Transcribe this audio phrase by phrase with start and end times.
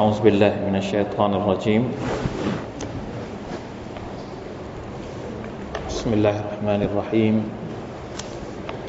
[0.00, 1.92] أعوذ بالله من الشيطان الرجيم.
[5.88, 7.34] بسم الله الرحمن الرحيم.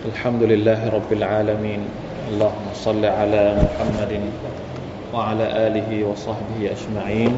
[0.07, 1.81] الحمد لله رب العالمين.
[2.31, 4.13] اللهم صل على محمد
[5.11, 7.33] وعلى آله وصحبه أجمعين.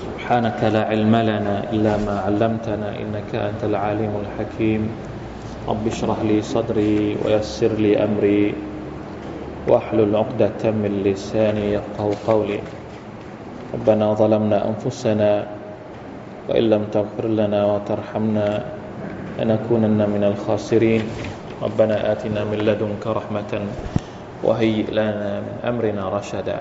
[0.00, 4.88] سبحانك لا علم لنا إلا ما علمتنا إنك أنت العالم الحكيم.
[5.68, 8.56] رب اشرح لي صدري ويسر لي أمري.
[9.67, 12.59] واحلل عقدة من لساني يفقه قولي
[13.73, 15.31] ربنا ظلمنا أنفسنا
[16.49, 18.47] وإن لم تغفر لنا وترحمنا
[19.39, 21.03] لنكونن من الخاسرين
[21.61, 23.51] ربنا آتنا من لدنك رحمة
[24.43, 26.57] وهيئ لنا من أمرنا رشدا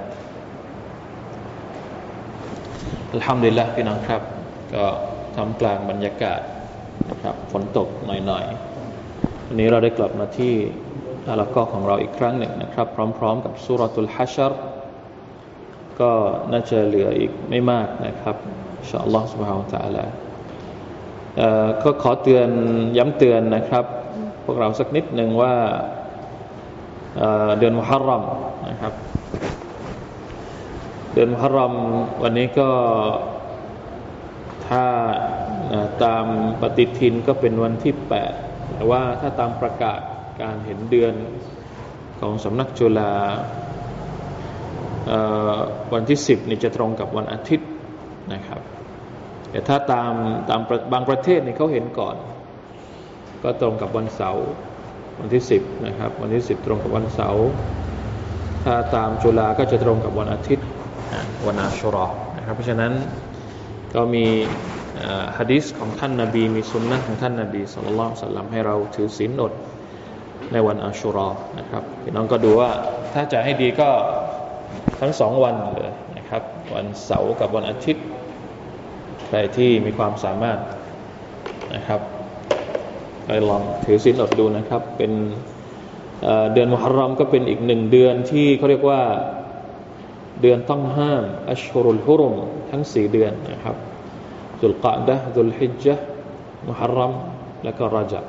[3.16, 4.22] الحمد لله พี่น้องครับ
[4.74, 4.84] ก็
[5.36, 6.40] ทำกลางบรรยากาศ
[7.10, 10.54] นะครับฝนตกหน่อยๆวันนี้เราได้กลับมาที่
[11.30, 12.86] อาละก็ของเราอีกครั้งหนึ่งนะครับ
[13.18, 14.52] พร้อมๆกับสุรตุลฮัชร
[16.00, 16.10] ก็
[16.52, 18.36] น่าจะเหลืออีกไม่มากนะครับ
[18.78, 20.04] อินชาอัลลอฮฺ سبحانه และ تعالى
[21.82, 22.48] ก็ขอเตือน
[22.98, 23.84] ย้ำเตือนนะครับ
[24.44, 25.54] พวกเราสักนิดหนึ่งว่า
[27.58, 28.22] เดือนมุฮัรรัม
[28.68, 28.92] นะครับ
[31.12, 31.74] เดือนมุฮัรรัม
[32.22, 32.70] วันนี้ก็
[34.68, 34.84] ถ้า
[36.04, 36.26] ตาม
[36.60, 37.94] ปฏิทินก็เป็นวันที่
[38.34, 40.00] 8แต่ว่าถ้าตามประกาศ
[40.41, 41.13] การเห็นเดือน
[42.19, 43.13] ของสำนักจุฬา
[45.93, 47.69] วันที่ 10นี่จะตรงกับวันอาทิตย์
[48.33, 48.61] นะครับ
[49.49, 50.13] แต่ถ้าตาม
[50.49, 50.61] ตาม
[50.93, 52.15] บางประเทศนี่เขาเห็นก่อน
[53.43, 54.47] ก็ตรงกับวันเสาร์
[55.19, 57.45] วันที่ 10นะครับ วันที่ 10 ตรงกับวันเสาร์
[58.65, 60.67] ถ้าตามจุฬาก็จะตรงกับวันอาทิตย์
[61.47, 62.93] วันอาชุรอนะครับเพราะฉะนั้น
[63.95, 64.25] ก็มี
[65.37, 69.53] ฮะดิษของท่านนาบีมีสุนนะของท่านนาบีสุลต่านสัลลัมให้เราถือศีลอด
[70.51, 71.29] ในวันอาชุรอ
[71.59, 72.71] นะครับพี่น้องก็ดูว่า
[73.13, 73.89] ถ้าจะให้ดีก็
[75.01, 76.43] ทั้งสองวันเลยนะครับ
[76.73, 78.05] วันเสาร์กับวันอาทิตย์
[79.27, 80.59] ใครที่มีความสามารถ
[81.75, 82.01] นะครับ
[83.25, 85.11] ไปลองถือศีลอดดูนะครับ เป็น
[86.53, 89.01] เดือนมุฮัรรอมก็เป็นอีกหนึ่งเดือนที่เขาเรียกว่า
[90.41, 92.35] เดือนต้องห้ามอัชฮุรุลฮุรุม
[92.71, 93.75] ทั้งสี่เดือนนะครับ
[94.59, 96.05] ดุลกะดะดุลฮิจจ์
[96.67, 97.11] มุฮัรรอม
[97.63, 98.23] และก็รจับ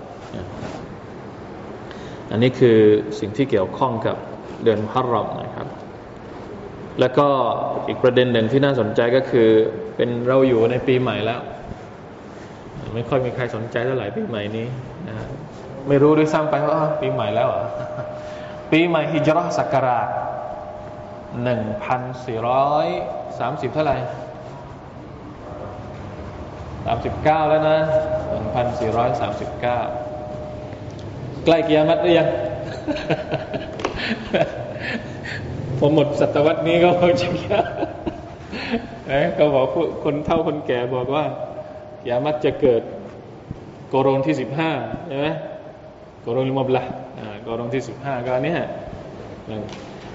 [2.31, 2.79] อันนี้คือ
[3.21, 4.17] สิ่งที่เกี่ยวข้องกับ
[4.65, 5.69] เดือนฮัรรอมนะครับ
[7.01, 7.27] แล้วก็
[7.89, 9.49] อีกประเด็นหนึ่งที่น่าสนใจก็คือ
[9.97, 11.41] เป็นเราอยู่ในปีใหม่แล้ว
[12.95, 14.67] ไม่ค่อยมีใครสนใจเท่าไหร่ปีใหม่นี้
[15.09, 15.27] นะ
[15.89, 17.65] ไม่รู้ด้วยซ้ำไปว่าปีใหม่แล้วอะ
[18.71, 20.09] ปีใหม่ฮิจรัศักราช
[21.43, 22.87] หนึ่งพันสี่ร้อย
[23.39, 23.99] สามสิบเท่าไหร่
[26.87, 27.79] สามสิบเก้าแล้วนะ
[28.31, 29.81] หนึ่งพันสี่ร้อยสามสิบเก้า
[31.47, 32.29] ใกล้กิยามัตหรือยัง
[35.79, 37.61] ผมหมดศตวรรษนี้ก็พอจะกิยา
[39.11, 39.65] นะก็บอก
[40.05, 41.25] คนเท่าคนแก่บอกว่า
[42.03, 42.83] กิยามัตจะเกิด
[43.89, 44.71] โกรนที่สิบห้า
[45.09, 45.29] ใช่ไหม
[46.23, 46.85] โกรนลิมบละ
[47.43, 48.55] โกรนที่สิบห้าก็อันนี้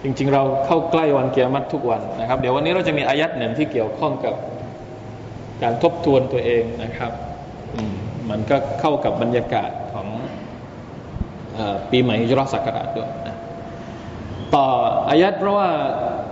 [0.04, 4.36] จริงๆ เราเข้าใกล้วันเกียรติทุกวันนะครับ เดี๋ยววันนี้เราจะมีอายัดหนึ่งที่เกี่ยวข้องกับ
[5.64, 7.12] การทบทวนตัวเองนะครับ
[8.30, 10.08] มันก็เข้ากับบรรยากาศของ
[11.92, 13.36] ปีใหม่ฮิจรัศักราชด้วยนะ
[14.56, 14.68] ต่อ
[15.10, 15.70] อายัดเพราะว่า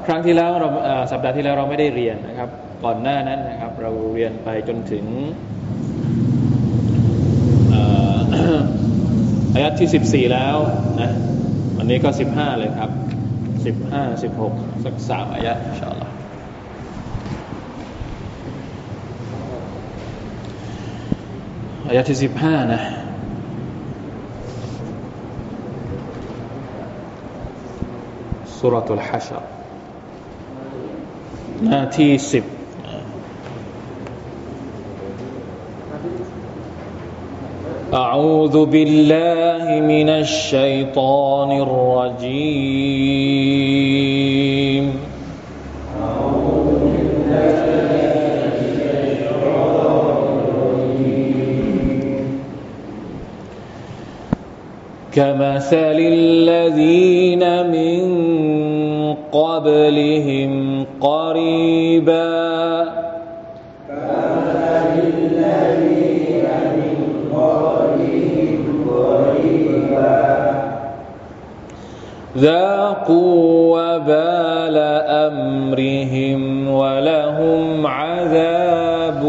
[0.05, 0.69] ครั้งที่แล้วเรา
[1.11, 2.49] สัปดาห์ที่แล้วเราไม่ได้เรียนนะครับ
[2.83, 5.05] ก่อนหน้านั้นนะครับ เราเรียนไปจนถึง
[9.53, 10.57] อายัดที่สิบสี่แล้ว
[11.01, 11.11] นะ
[11.77, 12.91] วันนี้ก็สิบห้าเลยครับ
[13.65, 14.53] สิบห้าสิบหก
[14.85, 16.13] สักสามอายะอินชาอัลลอฮ์
[21.87, 22.81] อายะที่สิบห้านะ
[28.61, 29.41] سورة الحشر.
[31.63, 32.43] ناتي سب.
[37.93, 42.59] أعوذ بالله من الشيطان الرجيم.
[46.03, 47.63] أعوذ بالله
[47.95, 49.73] من الشيطان
[50.45, 51.49] الرجيم
[55.15, 57.43] كمثل الذين
[57.73, 57.98] من
[59.31, 62.99] قبلهم قريباً
[72.39, 74.77] ذاقوا وبال
[75.27, 79.23] أمرهم ولهم عذاب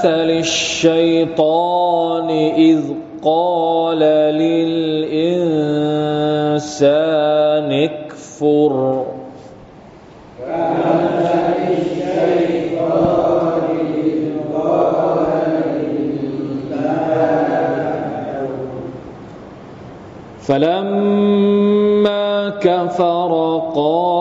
[0.00, 2.80] كمثل الشيطان إذ
[3.24, 3.98] قال
[4.40, 4.88] للإنسان
[7.72, 9.04] اكفر.
[20.40, 22.30] فلما
[22.60, 23.32] كفر
[23.74, 24.19] قال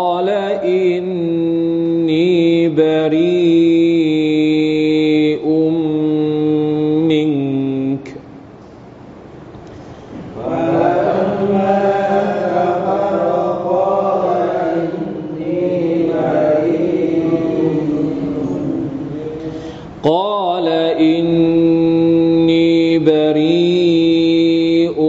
[23.10, 25.00] بريء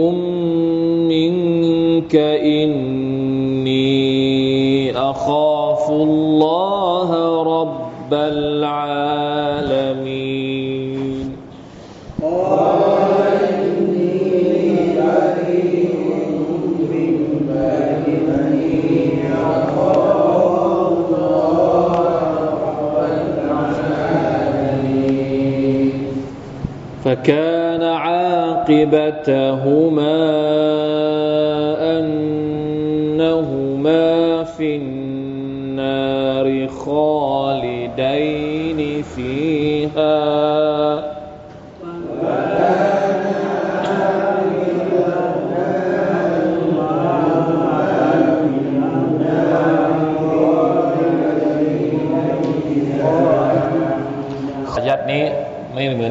[1.11, 2.15] منك
[2.55, 3.81] إني
[4.97, 7.09] أخاف الله
[7.43, 8.90] رب العالمين.
[29.21, 29.90] أتاهم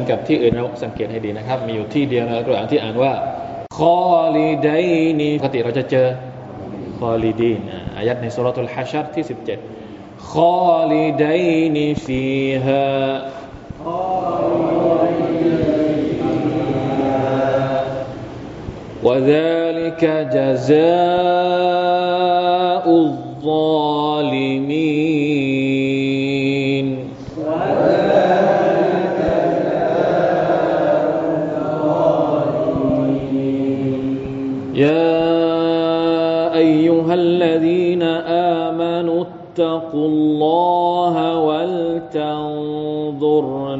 [0.00, 3.12] นกับที่อื่นเราสังเกตให้ดีนะครับ มีอยู่ที่เดียวในอัลกุรอานที่อ่านว่า
[3.78, 4.90] คอลีดัย
[5.20, 6.06] นีปกติเราจะเจอ
[6.98, 9.24] คอลีดีนอ่ะอายัดในสุรทูลฮัชรที่
[9.76, 12.24] 17คอลีดัยนีฟี
[12.64, 12.84] ฮา
[19.06, 20.02] وذلك
[20.36, 20.76] جزاء
[23.06, 23.89] الظالمين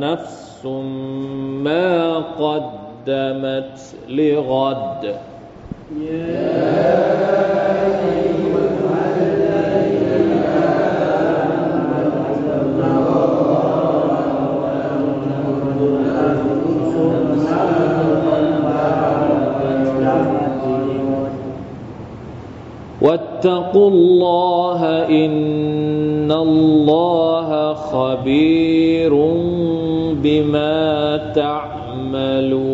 [0.01, 0.65] نفس
[1.65, 3.77] ما قدمت
[4.09, 5.15] لغد.
[23.01, 24.81] واتقوا الله
[25.25, 29.13] إن الله خبير
[30.23, 32.71] بما تعملون.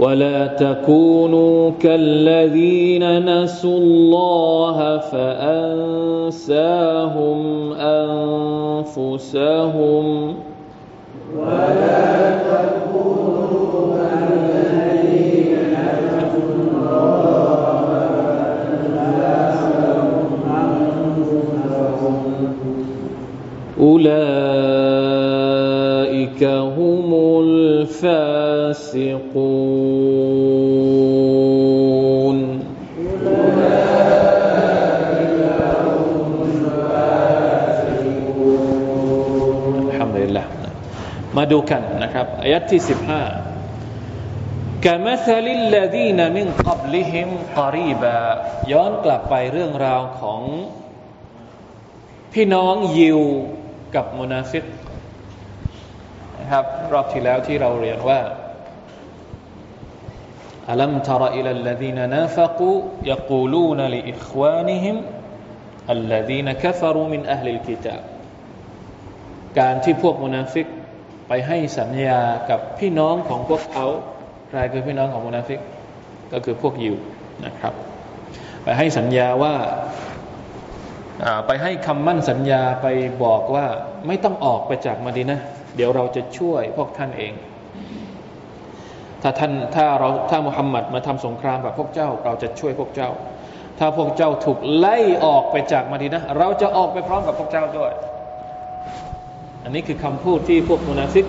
[0.00, 6.50] ولا تكونوا كالذين نسوا الله فأنساهم
[8.92, 9.30] أنفسهم.
[23.99, 24.03] أولئك
[26.77, 27.09] هم
[27.43, 28.35] الفاسقون
[39.89, 40.45] الحمد لله
[41.37, 47.29] มาดูกันนะครับอายัดที่ 15 كمثل الذين من قبلهم
[47.59, 48.19] قريبا
[48.71, 50.41] ย้อนกลับไปเรื่องราวของ
[52.33, 53.21] พี่น้องยิว
[53.94, 54.64] กับมุนาซิก
[56.38, 58.20] นะครับรอบที่แล้วที่เราเรียนว่า
[60.70, 62.70] อัลัมทรอิลัลลดีนนาฟักู
[63.10, 64.96] يقولون لإخوانهم
[65.92, 68.02] الذين كفروا من أهل الكتاب
[69.58, 70.66] การที่พวกมุนาฟิก
[71.28, 72.20] ไปให้สัญญา
[72.50, 73.86] กับพี่น้องของพวกเขา
[74.48, 75.60] ใครคือพี่น้องของมุนาฟิก
[76.32, 76.96] ก็คือพวกยิว
[77.46, 77.74] นะครับ
[78.62, 79.54] ไปให้สัญญาว่า
[81.46, 82.86] ไปให้คำมั่นสัญญาไป
[83.24, 83.66] บอกว่า
[84.06, 85.40] ไม่ต้องออกไปจากมาดีนะ
[85.76, 87.32] เดี๋ยวเราจะช่วยพวกท่านเอง
[89.22, 93.10] ถ้าท่านถ้าเราถ้ามุฮัมมัดมาทำสงครามกับพวกเจ้า เราจะช่วยพวกเจ้า
[93.78, 97.92] ถ้าพวกเจ้าถูกไล่ออกไปจากมาดีนะ เราจะออกไปพร้อมกับพวกเจ้าด้วย
[99.64, 101.26] อันนี้คือคำพูดที่พวกมุนาฟิก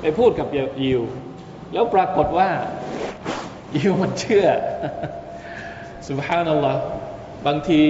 [0.00, 0.46] ไปพูดกับ
[0.82, 1.02] ยิว
[1.72, 2.48] แล้วปรากฏว่า
[3.76, 4.46] ยิวมันเชื่อ
[6.08, 6.80] สุบฮานัลลอฮ์
[7.46, 7.80] บางที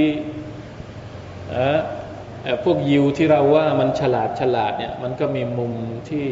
[2.64, 5.72] พวกยิวที่เราว่ามันฉลาดฉลาดเนี่ย มันก็มีมุม
[6.08, 6.26] ที่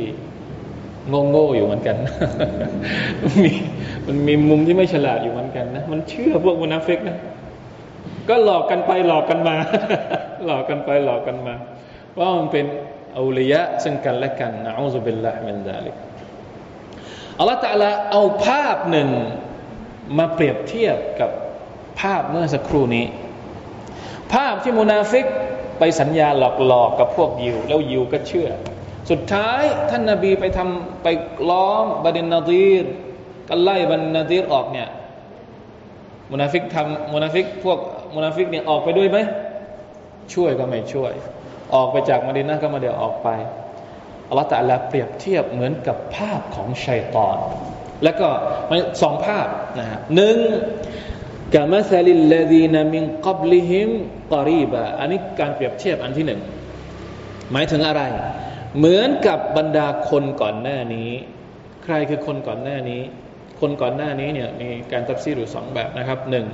[1.08, 1.96] โง่โง่อยู่เหมือนกัน
[3.42, 3.50] มี
[4.06, 7.18] มันมีมุมที่ไม่ฉลาดอยู่เหมือนกันนะมันเชื่อพวกมุนาฟิกนะ
[8.28, 9.56] ก็หลอกกันไปหลอกกันมา
[10.46, 11.54] หลอกกันไปหลอกกันมา
[12.18, 12.66] ว่ามันเป็น
[13.18, 15.94] أولياءซึ่งกันและกันนะأعوذ بالله من ذلك
[17.38, 19.08] อัลลอฮฺตะลาเอาภาพหนึ่ง
[20.18, 21.30] มาเปรียบเทียบกับ
[22.00, 23.04] ภาพเมื่อสักครู่นี้
[24.34, 25.26] ภาพที่มุนาฟิก
[25.78, 28.48] ไปสัญญาหลอกหลอกกับพวกยิว แล้วยิวก็เชื่อ
[29.10, 31.06] สุดท้ายท่านนาบีไปทำไป
[31.50, 32.84] ล้อมบันินนาดีร
[33.48, 34.88] ก็ไล่บันินนาดีรออกเนี่ย
[36.32, 37.78] มุนาฟิกทำมุนาฟิกพวก
[38.16, 39.18] มุนาฟิกเนี่ยออกไปด้วยไหม
[40.34, 41.12] ช่วยก็ไม่ช่วย
[41.74, 43.28] ออกไปจากมาดินนะก็มาเดี๋ยวออกไป
[44.28, 47.36] อัลลอฮฺตะลาเปรียบเทียบเหมือนกับภาพของชัยตอน
[48.04, 48.28] แล้วก็
[49.02, 49.46] สองภาพ
[49.78, 50.36] นะฮะหนึ่ง
[51.54, 53.90] كمثل الذين من قبلهم
[54.32, 56.40] قريبا อันนี้การเปรียบเทียบอันที่หนึ่ง
[57.52, 58.02] หมายถึงอะไร
[58.78, 61.10] เหมือนกับบรรดาคนก่อนหน้านี้
[61.84, 63.02] ใครคือคนก่อนหน้านี้
[63.60, 66.46] คนก่อนหน้านี้เนี่ยมีการตัฟซีรอยู่สองแบบนะครับหนึ่ง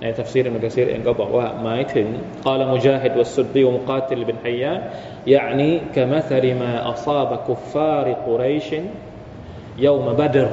[0.00, 2.06] ในตัฟซีรอิบนุกะซีรเองก็บอกว่าหมายถึง
[2.46, 8.84] قال مجاهد والسدي ومقاتل بن حيان يعني كمثل ما أصاب كفار قريش
[9.84, 10.46] ยามาบัดร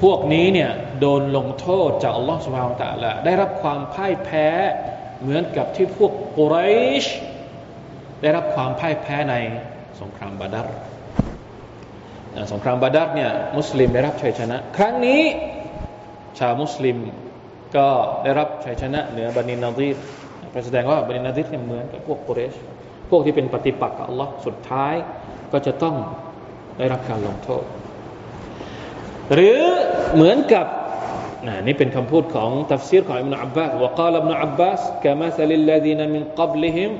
[0.00, 0.70] พวกนี้เนี่ย
[1.00, 4.46] โดนลงโทษจากอัลลอฮฺสุบฮานตะละได้รับความพ่ายแพ้
[5.20, 6.56] เหมือนกับที่พวกกุไร
[7.02, 7.04] ช
[8.22, 9.34] ได้รับความพ่ายแพ้ใน
[10.00, 10.68] สงครามบาดัร
[12.52, 15.22] สงครามบาดัรเนี่ยมุสลิมได้รับชัยชนะ ครั้งนี้
[16.38, 16.96] ชาวมุสลิม
[17.76, 17.88] ก็
[18.22, 19.96] ได้รับชัยชนะเหนือบันินาดีร
[20.66, 22.54] แสดงว่าบันินาดีรเนี่ยเหมือนกับพวกกุเรช
[23.10, 24.94] พวกที่เป็นปฏิปักษ์กับอัลลอฮ์สุดท้าย
[25.52, 25.96] ก็จะต้อง
[26.78, 27.64] ได้รับการลงโทษ
[29.34, 29.60] หรือ
[30.14, 30.66] เหมือนกับ
[31.65, 36.91] นี่เป็นคำพูดของตัฟซีรของอิบนาอับบาสว่า قال ابن عباس كمثل الذين من قبلهم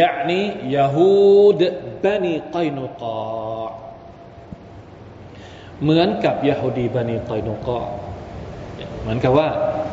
[0.00, 0.40] يعني
[0.76, 1.60] يهود
[2.04, 3.68] بني قينقاع
[5.82, 7.80] เหมือนกับยะฮูดีบันิไกนุกอ
[9.02, 9.48] เหมือนกับว่า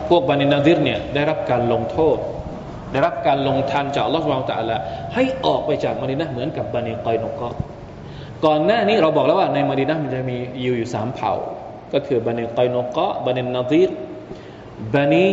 [0.09, 2.17] พวกบันินาดิรเนี่ยได้รับการลงโทษ
[2.91, 4.77] ได้รับการลงทันจากอัลลอฮฺสุบานตะละ
[5.13, 7.49] ให้ออกไปจากมาดินะเหมือนกับบันิกอยนกอ
[8.45, 11.33] ก่อนหน้านี้เราบอกแล้วว่าในมาดินะมันจะมีอยู่อยู่สามเผ่า
[11.92, 13.90] ก็คือบันิกอยนกอบันินนาดิร
[14.94, 15.24] บันิ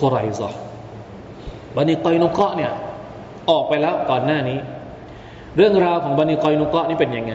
[0.00, 0.50] กุไรซะ
[1.76, 2.72] บันิกอยนกอเนี่ย
[3.50, 4.58] ออกไปแล้วก่อนหน้านี้
[5.56, 7.34] เรื่องราวของบันิกอยนุกะนี่เป็นยังไง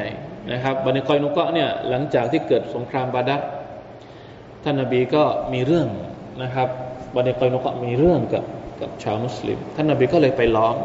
[0.51, 3.41] นะครับบันิกอยนุกะเนี่ยหลังจากที่เกิดสงครามบาดัร
[4.63, 5.23] ท่านนบีก็
[5.53, 5.87] มีเรื่อง
[6.43, 6.69] นะครับ
[7.15, 8.43] บันิกอยนุกะมีเรื่องกับ
[8.81, 10.75] กับชาวมุสลิม ท่านนบีก็เลยไปล้อม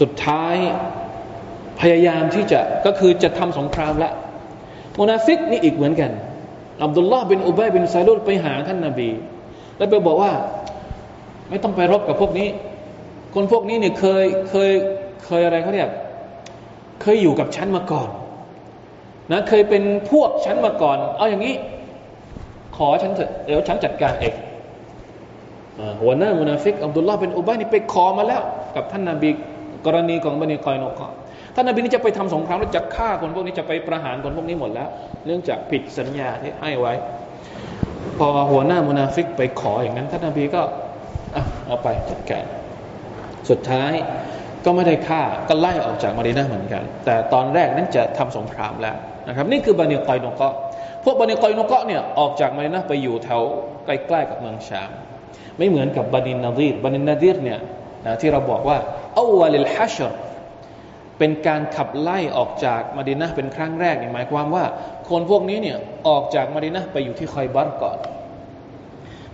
[0.00, 0.56] สุดท้าย
[1.80, 4.10] พยายามที่จะก็คือจะทำสงครามละ
[4.98, 6.10] มุนาฟิกนี่อีกเหมือนกัน
[6.84, 9.10] อับดุลลาห์บินอุบัยบินซาลุลไปหาท่านนาบี
[9.78, 10.32] แล้วไปบอกว่า
[11.48, 12.48] ไม่ต้องไปรบกับพวกนี้
[13.34, 14.70] คนพวกนี้เนี่ยเคยเคย
[15.24, 15.90] เคยอะไรเขาเรียก
[17.02, 18.08] เคยอยู่กับฉันมาก่อน
[19.32, 21.54] นะเคยเป็นพวกฉันมาก่อน เอาอย่างนี้
[22.76, 24.34] ขอฉันเถอะเดี๋ยวฉันจัดการเอง
[26.02, 28.42] หัวหน้ามุนาฟิกอับดุลลาห์บินอุบัยนี่ไปขอมาแล้ว
[28.76, 29.30] กับท่านนาบี
[29.86, 31.00] กรณีของบันิกอยนุกอ
[31.54, 34.88] ท่านนาบีนี่จะไปทำสงครามแล้วจะฆ่าคนพวกนี้จะไปประหารคนพวกนี้หมดแล้ว
[35.26, 36.94] เนื่องจากผิดสัญญาที่ให้ไว้
[38.18, 40.62] พอหัวหน้ามุนาฟิกไปขออย่างนั้น ท่านนาบีก็
[41.66, 42.44] เอาไปจัดการ
[43.50, 43.92] สุดท้าย
[44.64, 48.96] ก็ไม่ได้ฆ่าก็ไล่ออกจากมาดีนาเหมือนกัน แต่ตอนแรกนั้นจะทำสงครามแล้ว
[49.28, 50.52] นะครับ นี่คือบันิกอยนกะ
[51.04, 53.42] พวกบันิกอยนกะเนี่ยออกจากมาดีนาไปอยู่แถว
[53.86, 54.90] ใกล้ๆกับเมืองชาม
[55.58, 57.60] ไม่เหมือนกับบันินนาดีรบันินนาดีรเนี่ย
[58.06, 58.78] นะที่เราบอกว่า
[59.18, 60.12] อวลิลฮัชร
[61.20, 64.64] เป็นการขับไล่ออกจากมาดินะเป็นครั้งแรกนี่หมายความว่า
[65.08, 67.98] คนพวกนี้เนี่ยออกจากมาดินะไปอยู่ที่คอยบัตก่อน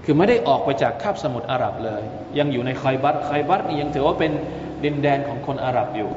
[0.05, 2.03] คือไม่ได้ออกไปจากคาบสมุทรอาหรับเลย
[2.39, 4.33] ยังอยู่ในคอยบัตคอยบัตนี่ยังถือว่าเป็น
[4.85, 6.11] ดินแดนของคนอาหรับอยู่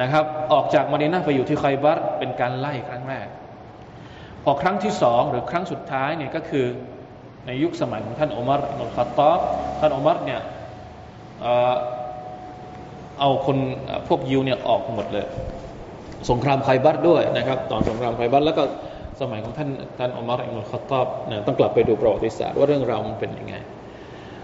[0.00, 3.26] นะครับ ออกจากมาดินาไปอยู่ที่ไคบัตเป็นการไล่ครั้งแรก
[4.44, 6.66] พอครั้งที่สองหรือครั้งสุดท้ายเนี่ยก็คือ
[7.46, 9.38] ในยุคสมัยของท่านอุมารอิมุลขัตตอบ
[9.80, 10.40] ท่านอุมารเนี่ย
[13.20, 13.56] เอาคน
[14.08, 15.26] พวกยิวเนี่ยออกหมดเลย
[16.30, 18.62] สงครามไคบัตด้วยนะครับ ตอนสงครามไคบัตแล้วก็
[19.20, 19.68] สมัยของท่าน
[19.98, 23.54] ท่านอุมารอิบนุลค็อตตอบเนี่ยต้องกลับไปดูประวัติศาสตร์ว่าเรื่องราวมันเป็นยังไง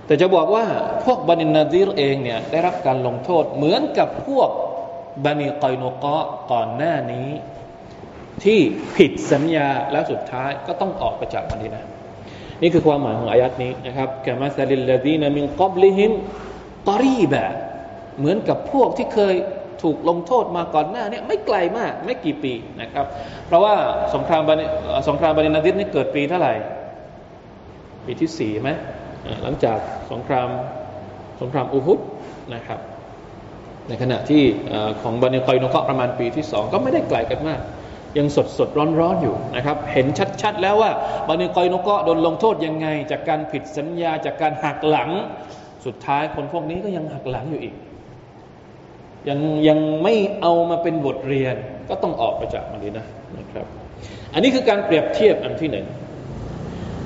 [0.07, 0.65] แต่จะบอกว่า
[1.05, 4.51] พวกบันินาดีรเองเนี่ยได้รับการลงโทษเหมือนกับพวก
[5.25, 7.29] บันิกอยโนกะก่อนหน้านี้
[8.45, 8.59] ที่
[8.97, 11.83] ผิดสัญญาแล้วสุดท้ายก็ต้องออกไปจากมาดินะ
[12.63, 16.13] นี่คือความหมายของอายัดนี้นะครับكمثل الذين من قبلهم
[16.89, 17.45] قريبا
[18.19, 19.35] เหมือนกับพวกที่เคย
[19.83, 22.53] ถูกลงโทษมาก่อนหน้าเนี่ยไม่ไกลมากไม่กี่ปี
[22.83, 23.07] นะครับ
[23.47, 23.75] เพราะว่า
[24.15, 24.63] สงครามบัน
[25.09, 26.55] สงครามบันินาดิษนี่เกิดปีเท่าไหร่
[28.07, 28.71] ปีที่สี่ไหม
[29.43, 29.79] หลังจาก
[30.13, 30.49] สงคราม
[31.41, 31.99] สงครามอุฮุด
[32.55, 32.81] นะครับ
[33.89, 34.43] ในขณะที่
[35.03, 37.61] ของบันิคอยนกประมาณปีที่สองก็ไม่ได้ไกลกันมาก
[38.19, 40.07] ยังสดสดร้อนร้อนอยู่นะครับ เห็น
[40.43, 40.91] ชัดๆแล้วว่า
[41.29, 45.11] บันิคอยนกโดนลงโทษยังไง จากการผิดสัญญาจากการหักหลัง
[45.87, 47.75] สุดท้ายคนพวกนี้ก็ยังหักหลังอยู่อีก
[49.30, 51.56] ยังยังไม่เอามาเป็นบทเรียน
[51.90, 53.06] ก็ต้องออกไปจากมันดีนะ
[53.38, 53.66] นะครับ
[54.34, 55.86] อันนี้คือการเปรียบเทียบอันที่หนึ่ง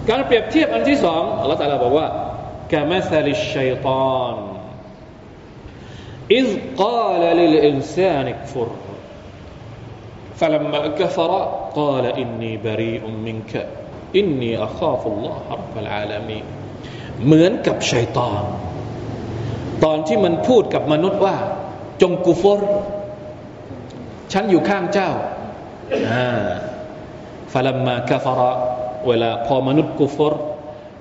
[0.10, 2.08] การเปรียบเทียบอันที่สองอัลลอฮฺตาลาบอกว่า
[2.74, 3.88] กามาซาลิชัยต
[4.18, 4.36] อน
[6.40, 6.48] إذ
[6.84, 8.68] قال للإنسان اكفر
[10.40, 11.32] فلما كفر
[11.80, 13.54] قال إني بريء منك
[14.16, 16.46] إني أخاف الله رب العالمين
[17.26, 18.44] เหมือนกับชัยตอน
[19.84, 21.36] ตอนที่มันพูดกับมนุษย์ว่า
[22.03, 22.61] จงกุฟร
[24.33, 25.11] ฉันอยู่ข้างเจ้า
[27.53, 28.51] ฟาลัมมาคาฟระ
[29.09, 30.35] เวลาพอมนุษย์กุฟร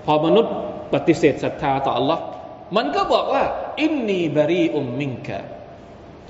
[0.06, 0.54] พอมนุษย์
[0.94, 2.20] ปฏิเสธศรัทธาต่อ Allah
[2.76, 3.44] มันก็บอกว่า
[3.80, 5.40] อินนีบรีอุมมิงกะ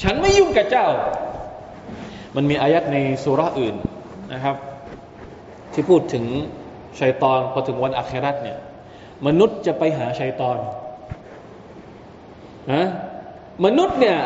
[0.03, 0.87] ฉันไม่ยุ่งกับเจ้า
[2.35, 3.75] มันมีอายัดในสุราอื่น
[4.33, 4.55] นะครับ
[5.73, 6.23] ที่พูดถึง
[6.99, 8.59] ชัยตอนพอถึงวันอัคราตเนี่ย
[9.27, 10.57] มนุษย์จะไปหาชัยตอน
[12.73, 12.85] นะ
[13.65, 14.17] มนุษย์เนี่ย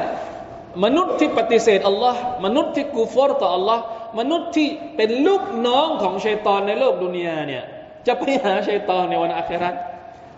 [0.83, 3.83] มนุษย์ที่ปฏิเสธอัลลอฮ์มนุษย์ที่กูฟอร์ต่ออัลลอฮ์
[4.19, 4.67] มนุษย์ที่
[4.97, 7.63] เป็นลูกน้องของชัยตอนในโลกดุนยาเนี่ย
[8.07, 9.69] จะไปหาชัยตอนในวันอาครา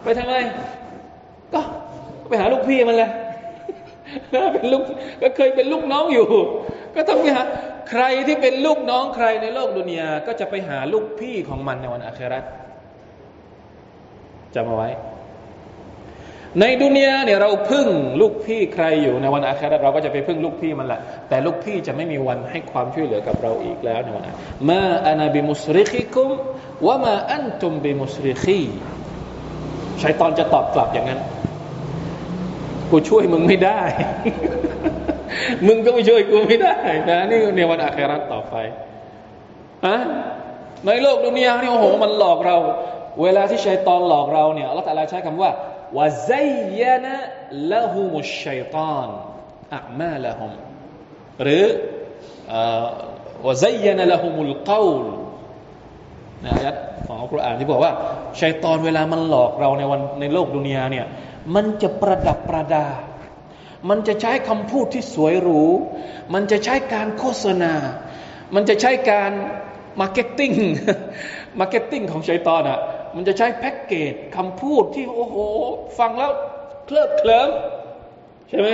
[0.04, 0.36] ไปทำไม
[1.54, 1.62] ก็
[2.28, 3.12] ไปหาลูกพี่มันเลย
[4.54, 4.84] เป็นลูก
[5.22, 6.28] ก็เคยเป็นลูกน้องอยู่
[6.96, 7.44] ก็ต้องไปหา
[7.90, 12.40] ใครที่เป็นลูกน้องใครในโลกดุนยาก็จะไปหาลูกพี่ของมันในวันอาครา
[14.56, 14.90] จำเอาไว้
[16.60, 17.88] ในดุนยาเนี่ยเราพึ่ง
[18.22, 24.36] ลูกพี่ใครอยู่ในวันอาคราเราก็จะไปพึ่งลูกพี่มันแหละแต่ลูกพี่จะไม่มีวันให้ความช่วยเหลือกับเราอีกแล้วในวันนั้น
[24.70, 26.30] มาอานาบิมุสริคิคุม
[26.88, 28.62] ว่ามาอันตุมบิมุสริคี
[30.02, 31.20] ชัยตอนจะตอบกลับอย่างนั้น
[32.92, 33.82] กูช่วยมึงไม่ได้
[35.68, 36.78] มึงก็ไม่ช่วยกูไม่ได้
[37.10, 38.56] นะนี่ในวันอาคราต่อไป
[39.86, 39.98] อะ
[40.86, 42.58] ในโลกดุนยานี่โอ้โหมันหลอกเรา
[43.22, 45.52] เวลาที่ชัยตอนหลอกเราเนี่ยอัลลอฮฺตะลาใช้คำว่า
[45.98, 46.32] วะไซ
[46.82, 47.16] ยนะ
[47.72, 49.08] ละหุมุชัยตอน
[49.76, 50.52] อัมาละหุม
[51.44, 51.66] หรือ
[53.46, 55.08] วะไซยนะละหุมุลกาวล
[56.44, 56.76] ในอายัด
[57.06, 57.92] ของอัลกุรอานที่บอกว่า
[58.42, 61.06] ชัยตอนเวลามันหลอกเราในวันในโลกดุนยาเนี่ย
[61.56, 62.88] มันจะประดับประดา
[63.90, 65.64] มันจะใช้คำพูดที่สวยหรู
[66.34, 67.74] มันจะใช้การโฆษณา
[68.56, 69.32] มันจะใช้การ
[70.02, 70.52] marketing
[71.60, 72.80] marketing ของชัยตอนอะ
[73.16, 75.38] มันจะใช้แพ็กเกจคำพูดที่โอ้โห
[76.00, 76.32] ฟังแล้ว
[76.86, 77.50] เคลิบเคลิ้ม
[78.50, 78.70] ใช่ไหม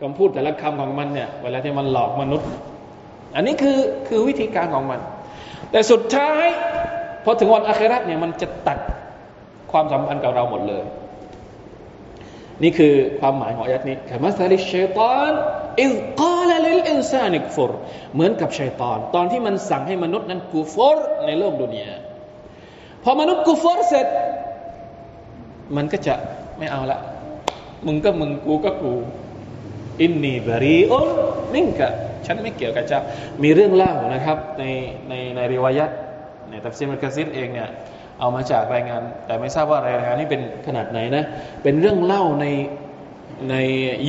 [0.00, 2.48] คำพูดแต่ละคำของมันเนี่ยเวลาที่มันหลอกมนุษย์
[3.34, 3.78] อันนี้คือ
[4.08, 5.00] คือวิธีการของมัน
[5.70, 6.46] แต่สุดท้าย
[7.24, 8.78] พอถึงวันอาคิรัตเนี่ยมันจะตัด
[9.72, 10.84] ความสัมพันธ์กับเราหมดเลย
[12.62, 15.32] นี่คือความหมายของอายัดนี้كمثل الشيطان
[15.82, 17.70] إذ قال للإنسان اكفر
[18.14, 21.92] เหมือนกับชัยตอน ตอนที่มันสั่งให้มนุษย์นั้นกูฟอร์ในโลกดุนยา
[23.02, 24.06] พอมนุษย์กูฟอร์เสร็จ
[25.76, 26.14] มันก็จะ
[26.58, 26.98] ไม่เอาละ
[27.86, 28.92] มึงก็มึงกูก็กู
[30.00, 31.90] إني بريء منك
[32.26, 33.00] ฉันไม่เกี่ยวกับเจ้า
[33.42, 34.64] มีเรื่องเล่านะครับ ใน
[35.08, 35.90] ในในริวายัต
[36.50, 37.68] ในตัฟซีรอิบนุกะซีรเองเนี่ย
[38.20, 41.24] เอามาจากรายงาน แต่ไม่ทราบว่ารายงานนี้เป็นขนาดไหนนะ
[41.62, 42.46] เป็นเรื่องเล่าใน
[43.50, 43.56] ใน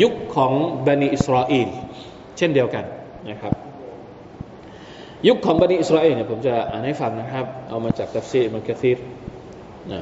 [0.01, 0.51] ยุคของ
[0.85, 1.69] บันิอิสราเอล
[2.37, 2.85] เช่นเดียวกัน
[3.29, 3.53] นะครับ
[5.27, 8.97] ยุคของบันิอิสราเอลเนี่ยผมจะอ่านให้ฟังนะครับ เอามาจากตัฟซีรอิบนุกะซีร
[9.91, 10.01] นะ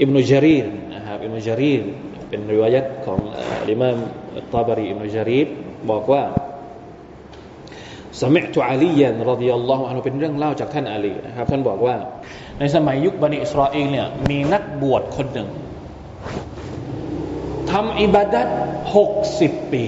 [0.00, 1.82] อิบนุจารีรนะครับอิบนุจารีร
[2.28, 3.18] เป็นริวายัตของ
[3.68, 3.96] อิมาม
[4.54, 5.46] ตาบรีอิบนุจารีร
[5.90, 6.22] บอกว่า
[8.22, 11.94] สมัยตุอาลียันรดิยัลลอฮุอันเป็นเรื่องเล่าจากท่านอาลีนะครับท่านบอกว่า
[12.58, 15.48] ในสมัยยุคบันิอิสราเอลเนี่ยมีนักบวชคนหนึ่ง
[17.70, 18.48] ทำอิบาดัต
[18.94, 19.84] หกสิบปี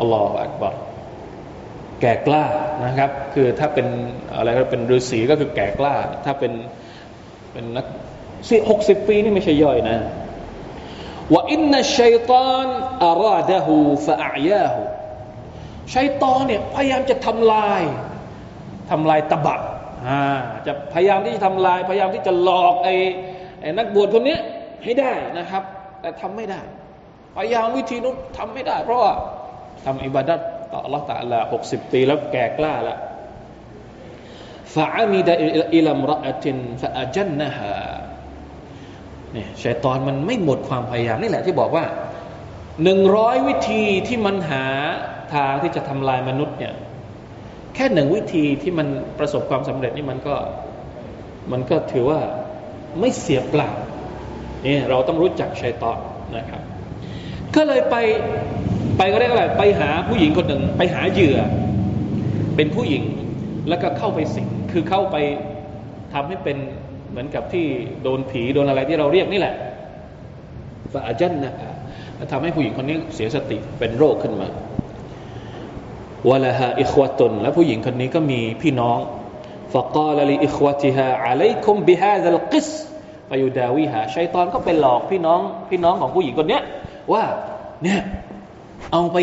[0.00, 0.74] อัลลอฮฺอักบาร
[2.00, 2.44] แก่กล้า
[2.84, 3.86] นะครับ คือถ้าเป็น
[4.36, 6.52] อะไรก็เป็นฤาษีก็คือแก่กล้า ถ้าเป็น
[7.52, 7.86] เป็นนัก
[8.48, 9.96] สี่หกสิบปีนี่ไม่ใช่ย่อยนะ
[11.32, 12.66] ว่าอินนัชัยตาน
[13.04, 14.82] อาราดะฮูฟะอายาฮู
[15.94, 17.82] ชัยตอนเนี่ยพยายามจะทำลาย
[18.90, 19.56] ทำลายตบะ
[20.66, 22.94] จะพยายามที่จะทำลาย พยายามที่จะหลอกไอ้
[23.60, 24.38] ไอ้นักบวชคนนี้
[24.82, 25.62] ให้ได้นะครับ
[26.00, 26.60] แต่ทำไม่ได้
[27.36, 29.12] พยายามวิธีนู้นทำไม่ได้ เพราะว่า
[29.84, 30.40] ทำอิบาดัต
[30.72, 32.98] ต่อ Allah ตาลาหกสิบปีแล้วแก่กล้าล้ว
[34.74, 35.34] ฟะอามิดะ
[35.74, 37.72] อิลัมรอะตินฟะอาจันนะฮะ
[39.32, 41.84] เนี่ยชัยตอนมันไม่หมดความพยายามนี่แหละที่บอกว่า
[42.82, 44.64] หนึ่งร้อยวิธีที่มันหา
[45.34, 46.74] ทางที่จะทำลายมนุษย์เนี่ย
[47.74, 50.36] แค่หนึ่งวิธีที่มันประสบความสำเร็จนี่มันก็
[51.52, 52.20] มันก็ถือว่า
[53.00, 53.70] ไม่เสียเปล่า
[54.66, 55.98] นี่เราต้องรู้จักชัยตอน
[56.36, 56.62] นะครับ
[57.54, 57.96] ก็เลยไป
[59.02, 61.38] ไปก็ได้ยกอะไรไปหาผู้หญิงคนหนึ่ง ไปหาเหยื่อ
[62.56, 63.02] เป็นผู้หญิง
[63.68, 65.16] แล้วก็เข้าไปสิงคือเข้าไป
[66.12, 66.56] ทำให้เป็น
[67.10, 67.66] เหมือนกับที่
[68.02, 69.54] โดนผีโดนอะไรที่เราเรียกนี่แหละ
[70.92, 71.54] ฟาจันนะ
[72.32, 74.48] ทำให้ผู้หญิงคนนี้เสียสติเป็นโรคขึ้นมา
[76.30, 78.98] วะลาฮาอิควตุนและผู้หญิงคนนี้ก็มีพี่น้อง
[79.74, 82.68] ฟะกาลลีอิควติฮาอะลัยคุมบิฮาซัลกิส
[83.28, 86.62] ฟายูดาวิฮาชัยตอนก็ไปหลอกพี่น้องพี่น้องของผู้หญิงคนเนี้ย
[87.12, 87.22] ว่า
[87.84, 88.00] เนี่ย
[88.92, 89.16] เอาไป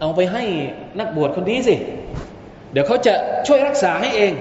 [0.00, 0.44] เอาไปให้
[0.98, 1.76] นักบวชคนนี้สิ
[2.72, 3.14] เดี๋ยวเขาจะ
[3.46, 4.32] ช่วยรักษาให้เอง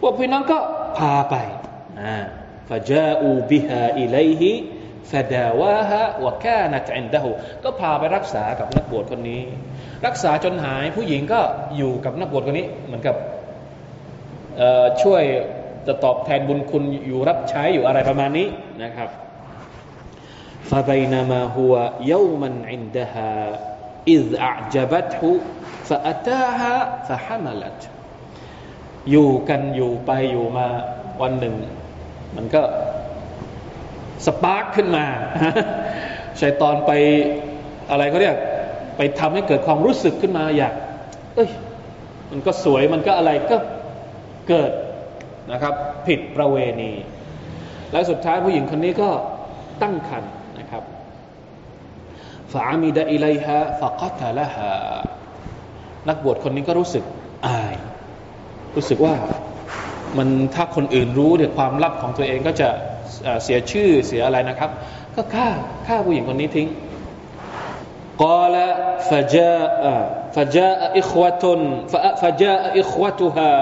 [0.00, 0.58] พวกพี่น้องก็
[0.98, 1.34] พาไป
[2.00, 2.14] อ่
[2.68, 4.52] ฟาจาอูบิฮาอิไลฮิ
[5.10, 7.30] ฟาดาวาฮะวะกานัะอันดะฮู
[7.64, 9.42] ก็พาไปรักษากับนักบวชคนนี้
[10.06, 11.40] รักษาจนหายผู้หญิงก็
[11.76, 13.16] อยู่กับนักบวชคนนี้ เหมือนกับ
[15.02, 15.22] ช่วย
[15.86, 18.46] จะตอบแทนบุญคุณอยู่รับใช้อยู่อะไรประมาณนี้
[18.82, 19.08] นะครับ
[20.70, 21.74] ฟาไบนามาฮัว
[22.08, 23.30] เยามันอินดะฮา
[24.10, 25.32] อิดอัจบัตฮุ
[25.88, 25.98] ฟา
[29.10, 30.66] อยู่กันอยู่ไปอยู่มา
[31.20, 31.54] วันหนึ่ง
[32.36, 32.62] มันก็
[34.26, 35.04] สปาร์คขึ้นมา
[36.40, 36.90] ชัยตอนไป
[37.90, 38.36] อะไรเขาเรียก
[38.96, 40.74] ไปทำให้เกิดความรู้สึกขึ้นมาอยาก
[41.34, 41.50] เอ้ย
[42.30, 43.56] มันก็สวยมันก็อะไรก็
[44.48, 44.72] เกิด
[45.52, 45.74] นะครับ
[46.06, 46.92] ผิดประเวณี
[47.92, 49.10] และสุดท้ายผู้หญิงคนนี้ก็
[49.82, 50.26] ตั้งครรภ
[52.52, 54.70] ฟามิดะอิไลฮะฟากัตละฮะ
[56.08, 57.04] นักบวชคนนี้ก็รู้สึก
[57.46, 57.74] อาย
[58.76, 59.14] รู้สึกว่า
[60.18, 62.68] มันถ้าคนอื่นรู้เนี่ยความลับของตัวเองก็จะ
[63.44, 64.70] เสียชื่อเสียอะไรนะครับ
[65.14, 65.46] ก็ฆ่า
[65.86, 66.68] ฆ่าผู้หญิงคนนี้ทิ้ง
[68.22, 68.66] กอละ
[69.10, 69.54] ฟะจา
[70.34, 71.60] ฟะจาอิควะตุน
[71.92, 73.52] ฟะฟะจาอิควะตุฮา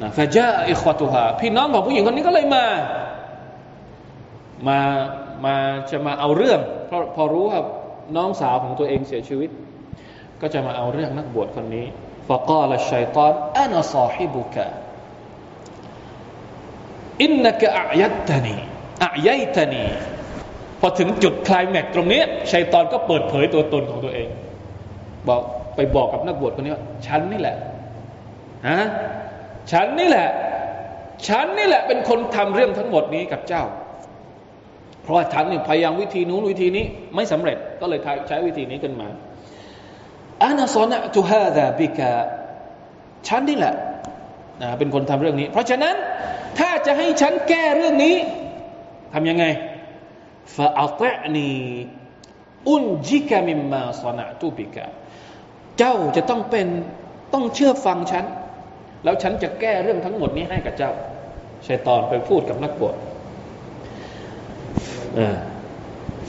[0.00, 2.66] นะฟะจาอิควะตุฮาพี่น้องของผู้หญิงคนนี้ก็เลยมา
[4.68, 4.78] มา
[5.44, 5.56] มา
[5.90, 7.60] จะมาเอาเรื่อง เพราะพอรู้ว่า
[8.16, 9.50] น้องสาวของตัวเองเสียชีวิต
[10.40, 11.86] ก็จะมาเอาเรื่องนักบวชคนนี้
[12.28, 14.66] ฟะกาลชัยตอนอานาซาฮิบุกะ
[17.22, 18.56] อินนักอายตตานี
[19.04, 19.84] อายัยตานี
[20.80, 24.28] พอถึงจุดคลายแม็กตรงนี้ชัยตอนก็เปิดเผยตัวตนของตัวเอง
[25.28, 25.42] บอก
[25.76, 27.56] ไปบอกกับนักบวชคนนี้ว่าฉันนี่แหละ
[28.68, 28.80] ฮะ
[29.72, 30.28] ฉันนี่แหละ
[31.28, 33.64] ฉันนี่แหละเป็นคนทำเรื่องทั้งหมดนี้กับเจ้า
[35.04, 39.08] เพราะฉันเนี่ยพยายามวิธีนู้นวิธีนี้ไม่สำเร็จก็เลยใช้วิธีนี้ขึ้นมา
[40.42, 42.10] อานาซอนะตุฮาดาบิกะ
[43.28, 43.74] ฉันนี่แหละ
[44.62, 45.94] นะเป็นคนทำเรื่องนี้ เพราะฉะนั้น
[46.58, 48.16] ถ้าจะให้ฉันแก้เรื่องนี้
[49.14, 49.44] ทำยังไง
[50.54, 51.02] ฟาอัต
[51.36, 51.50] นี
[52.68, 54.86] อุนจิกามิมมาซอนะตุบิกะ
[55.78, 56.66] เจ้าจะต้องเป็น
[57.32, 58.24] ต้องเชื่อฟังฉัน
[59.04, 60.92] แล้วฉันจะแก้เรื่องทั้งหมดนี้ให้กับเจ้า
[61.66, 62.94] ชัยตอนไปพูดกับนักบวช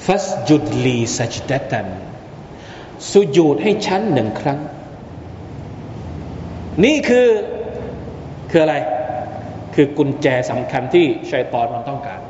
[0.05, 1.87] ฟัสจุดลีสัจดตัน
[3.11, 4.59] สุญูดให้ฉันหนึ่งครั้ง
[6.83, 7.27] นี่คือ
[8.49, 8.75] คืออะไร
[9.75, 12.21] คือกุญแจสำคัญที่ชัยตอนมันต้องการ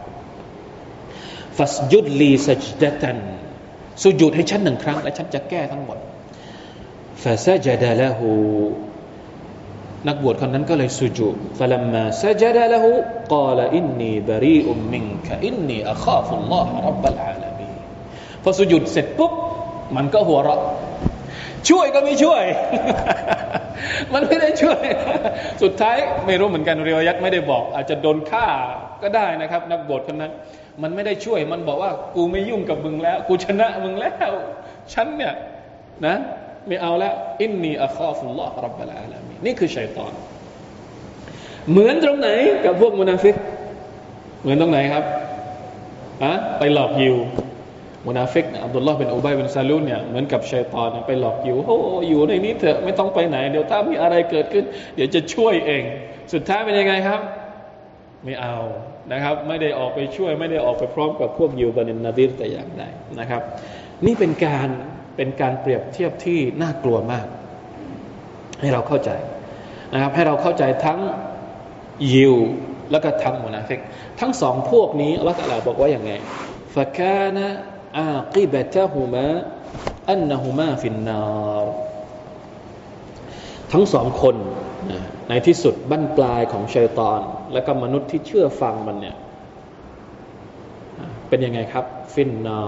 [1.58, 3.18] ฟัสจุดลีสัจดตัน
[4.02, 5.98] สุญูดให้ฉันหนึ่งครั้ง และฉันจะแก้ทั้งหมด
[7.22, 8.32] ฟาซาจดะละหู
[10.08, 12.90] นักบวชคนนั้นก็เลยสุญูดฟลัมมาซจดะละหู
[13.34, 17.70] กาลอินนีบรีอุมมิงกะอินนีอัคาฟุลลอฮ์รับบัลอาลามี
[18.44, 19.34] พอสุญูดเสร็จปุ๊บ
[19.96, 20.62] มันก็หัวเราะ
[21.70, 22.44] ช่วยก็ไม่ช่วย
[24.14, 24.84] มันไม่ได้ช่วย
[25.64, 28.46] สุดท้ายไม่รู้เหมือนกันเรียวยัตไม่ได้บอก อาจจะโดนฆ่า
[29.02, 30.32] ก็ได้นะครับ นักบวชคนนั้น
[30.82, 34.32] มันไม่ได้ช่วย มันบอกว่ากูไม่ยุ่งกับมึงแล้ว กูชนะมึงแล้ว
[34.94, 35.34] ฉันเนี่ย
[36.06, 36.16] นะ
[36.68, 40.14] ไม่เอาแล้ว อินนีอัคอฟุลลอฮ์รับบัลอาลาม นี่คือชัยตอน
[41.70, 42.30] เหมือนตรงไหน
[42.66, 43.36] กับพวกมุนาฟิก
[44.42, 45.04] เหมือนตรงไหนครับ
[46.24, 47.16] อะไปหลอกยิว
[48.08, 51.78] มุนาฟิกอับดุลลอฮ์เป็นอุบัยเป็นซาลูนเนี่ยเหมือนกับชัยตอนไปหลอกยิวโอ้
[52.10, 55.84] อยู่ในนี้เถอะไม่ต้องไปไหน เดี๋ยวถ้ามีอะไรเกิดขึ้น เดี๋ยวจะช่วยเอง
[56.34, 57.20] สุดท้ายเป็นยังไงครับ
[58.24, 58.58] ไม่เอา
[59.12, 62.84] นะครับ ไม่ได้ออกไปช่วย ไม่ได้ออกไปพร้อมกับพวกยิวบันินนาดิรแต่อย่างใด
[63.20, 63.42] นะครับ
[64.06, 64.68] นี่เป็นการ
[65.18, 67.26] เป็นการเปรียบเทียบที่น่ากลัวมาก
[68.60, 69.12] ให้เราเข้าใจ
[69.94, 71.00] นะครับให้เราเข้าใจทั้ง
[72.14, 72.36] ยิว
[72.92, 73.80] แล้วก็ทั้งมุนาฟิก
[74.20, 76.12] ทั้งสองพวกนี้อัลลอฮฺตรัสบอกว่าอย่างไง
[76.76, 77.46] ฟะกานะ
[77.98, 79.28] อาคิบะตะฮุมา
[80.10, 81.24] อันนะฮุมาฟินนา
[81.64, 81.66] ร
[83.72, 84.36] ทั้งสองคน
[85.30, 87.20] ในที่สุดบั้นปลายของชัยตอน
[87.54, 89.16] และก็มนุษย์ที่เชื่อฟังมันเนี่ย
[91.30, 92.60] เป็นยังไงครับ ฟินนา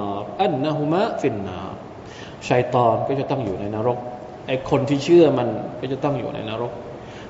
[0.41, 1.60] อันนะฮุมะฟินนา
[2.50, 4.00] ชัยตอนก็จะต้องอยู่ในนรก
[4.47, 5.47] ไอ้คนที่เชื่อมัน
[5.79, 6.71] ก็จะต้องอยู่ในนรก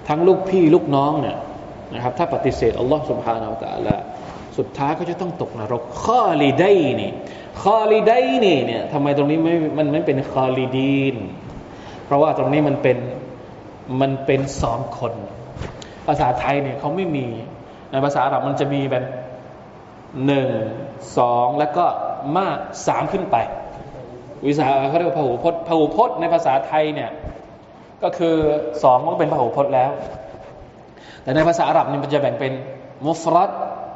[0.08, 1.38] ทั้งลูกพี่ลูกน้องเนี่ย
[1.94, 3.96] นะครับถ้าปฏิเสธอัลลอฮ์สุบฮานาอัลตะละ
[4.58, 6.66] สุดท้ายก็จะต้องตกนรกคอลีได
[7.02, 7.12] นี่
[7.64, 8.14] คอลีได
[8.46, 11.16] นี่เนี่ยทำไมตรงนี้ไม่มันไม่เป็นคอลีดีน
[12.06, 12.98] เพราะว่าตรงนี้มันเป็น
[14.02, 15.14] มันเป็นสองคน
[16.08, 17.28] ภาษาไทยเนี่ยเขาไม่มี
[17.92, 19.04] ในภาษาอาหรับมันจะมีแบบ
[20.26, 20.50] หนึ่ง
[21.18, 21.86] สองแล้วก็
[22.38, 23.36] มากสามขึ้นไป
[24.46, 27.12] วิสาเขาเรียกว่าพหูพจน์พหูพจน์ในภาษาไทยเนี่ย
[28.04, 28.36] ก็คือ
[28.84, 29.92] สองมันก็เป็นพหูพจน์แล้ว
[31.24, 32.54] แต่ในภาษาอาหรับนี่มันจะแบ่งเป็น
[33.08, 33.52] มุฟรัด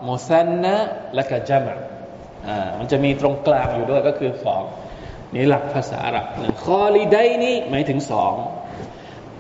[0.08, 0.76] มุซันนะ
[1.16, 1.78] และก็จามะ
[2.48, 4.64] อ่ามันจะมีตรงกลางอยู่ด้วยก็คือสอง
[5.34, 8.34] นี่หลักภาษาอาหรับนะคอลีไดนี่หมายถึงสอง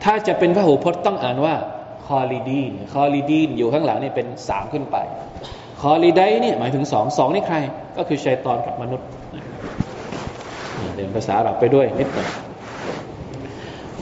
[0.03, 1.55] ถ้าจะเป็นพหูพจน์ต้องอ่านว่า
[2.05, 4.97] خالدين خالدين อยู่ข้างหลังนี่เป็นสามขึ้นไป
[5.81, 7.57] خالدين นี่หมายถึงสองสองนี่ใคร
[7.97, 9.07] ก็คือชัยตอนกับมนุษย์
[11.14, 12.28] ภาษาอาหรับไปด้วยนิดหน่อย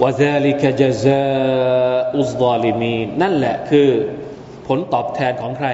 [0.02, 1.24] วะซาลิกะจซา
[2.18, 3.88] อุซาลิมีนนั่นแหละคือ
[4.66, 5.68] ผลตอบแทนของใคร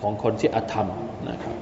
[0.00, 0.86] ของคนที่อธรรม
[1.28, 1.56] นะครับ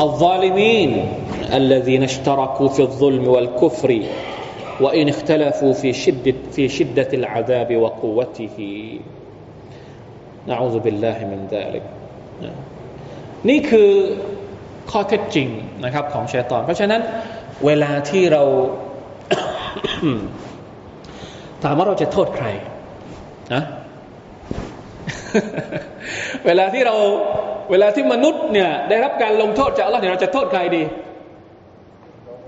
[0.00, 0.90] อัลซาลิมีน
[1.62, 3.90] الذين اشتركوا في الظلم والكفر
[4.80, 8.58] وإن اختلفوا في شدة في شدة العذاب وقوته
[10.49, 11.83] نعوذ بالله من ذلك
[13.49, 13.91] นี่คือ
[14.91, 15.47] ข้อเท็จจริง
[15.83, 17.01] นะครับ ของชัยตอน เพราะฉะนั้น
[17.65, 18.43] เวลาที่เรา
[21.63, 22.47] ถามว่าเราจะโทษใคร
[23.53, 23.63] นะ
[26.45, 26.95] เวลาที่เรา
[27.71, 30.83] เวลาที่มนุษย์เนี่ยได้รับการลงโทษจากเราเนี่ยเราจะโทษใครดี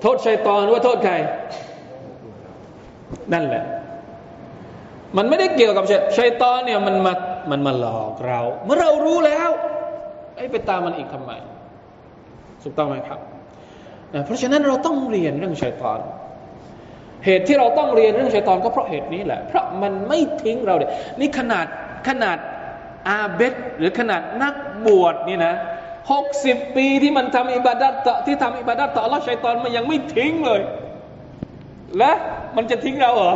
[0.01, 1.13] โทษชัยตอนว่าโทษใคร
[3.33, 3.63] นั่นแหละ
[5.17, 5.85] มันไม่ได้เกี่ยวกับ
[6.17, 7.13] ชัยตอนเนี่ยมันมา
[7.51, 9.49] มันมาหลอกเรา เมื่อเรารู้แล้ว
[10.35, 11.31] ไอ้ไปตามมันอีกทำไม
[12.63, 13.19] ถูกต้องไหมครับ
[14.13, 15.99] นะเพราะฉะนั้นเราต้องเรียนเรื่องชัยตอน
[17.25, 21.65] เหตุที่เราต้องเรียนเรื่องชัยตอนก็เพราะเหตุนี้แหละ เพราะมันไม่ทิ้งเราเลยนี่ขนาด
[22.07, 22.37] ขนาด
[23.07, 25.53] อาเบตหรือขนาดนักบวชนี่นะ
[26.11, 30.61] หกสิบปีที่มันทำอิบาดัตที่ทำอิบาดัตต่ออัลอชัยตอนมันยังไม่ทิ้งเลย
[31.97, 32.11] และ
[32.55, 33.33] มันจะทิ้งเราเหรอ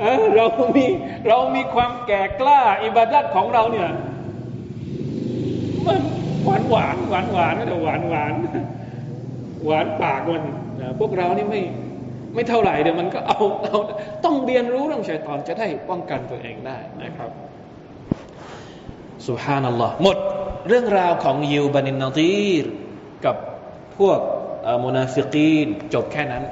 [0.00, 0.86] เออเรามี
[1.28, 3.88] เรามีความแก่กล้าอิบาดัตของเราเนี่ย
[5.86, 6.00] มัน
[6.44, 8.34] หวานหวานหวานหวานแต่หวานหวาน
[9.64, 10.44] หวานปากมัน
[10.80, 11.62] นะพวกเรานี่ไม่
[12.34, 13.78] ไม่เท่าไหร่เดี๋ยวมันก็เอาเอา
[14.24, 17.30] ต้องเรียนรู้เรื่องชัยตอนจะได้ป้องกันตัวเองได้นะครับ
[19.28, 20.16] สุฮานัลลอฮ์หมด
[20.68, 22.64] เรื่องราวของยิวบันินนาตีร
[23.24, 23.36] กับ
[23.98, 24.18] พวก
[24.84, 26.44] มุนาฟิกีนจบแค่นั้น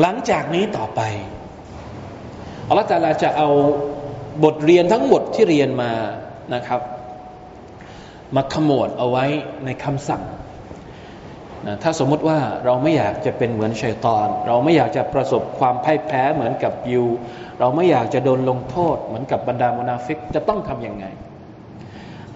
[0.00, 1.00] หลังจากนี้ต่อไป
[2.70, 3.48] อัลลอฮฺตาลาจะเอา
[4.44, 5.92] บทเรียนทั้งหมดที่เรียนมา
[6.54, 6.80] นะครับ
[8.36, 9.24] มาขมวดเอาไว้
[9.64, 10.22] ในคำสั่ง
[11.66, 17.04] นะถ้าสมมติว่าเราไม่อยากจะเป็นเหมือนชัยตอน เราไม่อยากจะประสบความพ่ายแพ้เหมือนกับยู
[17.60, 21.04] เราไม่อยากจะโดนลงโทษ เหมือนกับบรรดามุนาฟิกจะต้องทำยังไง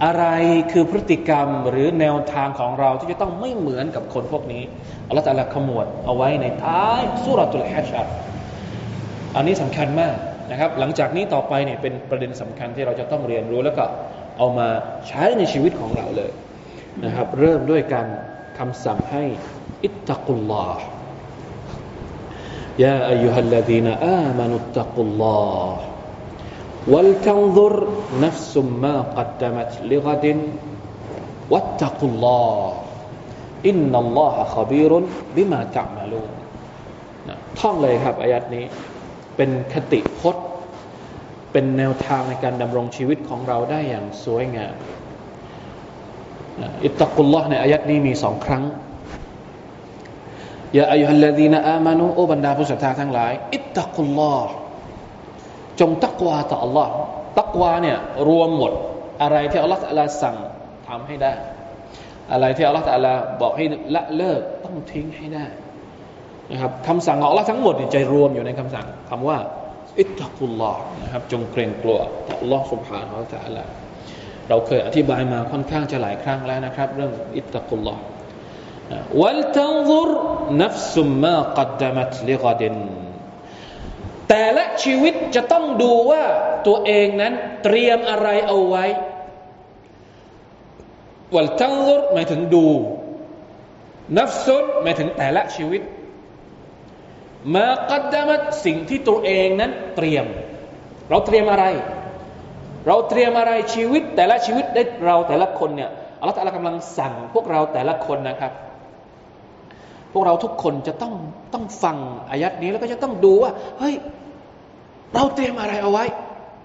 [0.04, 0.24] อะไร
[0.72, 4.62] คือพฤติกรรมหรือแนวทางของเราที่จะต้องไม่เหมือนกับคนพวกนี้
[5.08, 8.06] อัลลอฮฺตะลาขมวดเอาไว้ในท้ายสุรตุลฮัชชัด
[9.35, 10.15] อันนี้สำคัญมาก
[10.51, 13.83] นะครับ หลังจากนี้ต่อไปเนี่ยเป็นประเด็นสำคัญที่เราจะต้องเรียนรู้แล้วก็
[14.37, 14.67] เอามา
[15.07, 16.31] ใช้ในชีวิตของเราเลย
[17.05, 18.07] นะครับ เริ่มด้วยการ
[18.57, 19.23] คำสั่งให้
[19.83, 20.83] อิตตะกุลลอฮ์
[22.85, 25.69] يا أيها الذين آمنوا اتقوا الله
[26.87, 27.73] ولتنظر
[28.25, 30.25] نفس ما قدمت لغد
[31.51, 32.73] واتقوا الله
[33.65, 34.91] إن الله خبير
[35.35, 36.31] بما تعملون
[37.59, 38.65] ท่องเลยครับอายัดนี้
[39.36, 40.46] เป็นคติพจน์
[41.52, 44.74] เป็นแนวทางในการดำรงชีวิตของเราได้อย่างสวยงาม
[46.84, 48.64] อิตตะกุลลอฮ์ในอายัดนี้มีสองครั้ง
[50.76, 54.52] ยาอายุฮัลลดีนอามานุโอบรรดาผู้ศรัทธาทั้งหลาย อิตตะกุลลอฮ์
[55.80, 56.88] จงตักวาต่อ Allah
[57.38, 58.72] ตักวาเนี่ยรวมหมด
[59.22, 60.36] อะไรที่อัลลอฮฺตะลาสั่ง
[60.88, 61.32] ทำให้ได้
[62.32, 65.46] อะไรที่อัลลอฮฺตะลาบอกให้ละเลิกต้องทิ้งให้ได้
[66.51, 69.37] นะครับคำสั่งของอัลลอฮ์ทั้งหมดจะรวมอยู่ในคำสั่งคำว่า
[69.99, 73.63] อิตตะกุลลอฮ์นะครับจงเกรงกลัวต่อ Allah سبحانه และ تعالى
[74.49, 78.01] เราเคยอธิบายมาค่อนข้างจะหลายครั้งแล้วนะครับ เรื่องอิตตะกุลลอฮ์
[79.21, 80.09] วัลตันซุร
[80.61, 82.75] นัฟซุมมากัดดมัตลิกดิน
[84.29, 86.23] แต่ละชีวิตจะต้องดูว่า
[86.67, 87.33] ตัวเองนั้น
[87.63, 88.85] เตรียมอะไรเอาไว้
[91.35, 92.67] วัลตันซุรหมายถึงดู
[94.19, 95.81] นัฟซุนหมายถึงแต่ละชีวิต
[97.54, 100.26] มากัดดามัดสิ่งที่ตัวเองนั้นเตรียม
[101.10, 101.64] เราเตรียมอะไร
[102.86, 108.52] เราเตรียมอะไรชีวิต แต่ละชีวิตได้เราแต่ละคนเนี่ยอัลลอฮฺกำลังสั่งพวกเราแต่ละคนนะครับ
[110.12, 111.14] พวกเราทุกคนจะต้อง
[111.54, 111.96] ต้องฟัง
[112.30, 113.94] อายัดนี้แล้วก็จะต้องดูว่าเฮ้ย
[115.14, 116.04] เราเตรียมอะไรเอาไว้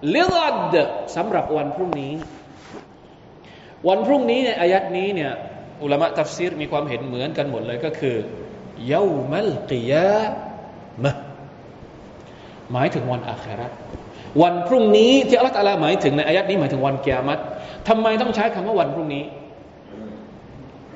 [0.08, 0.40] เลือ
[0.86, 2.12] ดสำหรับวันพรุ่งนี้
[3.88, 5.32] วันพรุ่งนี้ในอายัดนี้เนี่ย
[5.82, 8.16] อุลามะตัฟซีรมีความเห็นเหมือนกันหมดเลยก็คือ
[8.88, 10.20] เยามัลกิยา
[11.04, 11.14] มะ
[12.72, 13.68] หมายถึงวันอาครา
[14.42, 17.38] วันพรุ่งนี้ที่อัลลอฮฺหมายถึงในอายัดนี้หมายถึงวันกิยามัต
[17.88, 19.24] ทำไมต้องใช้คำว่าวันพรุ่งนี้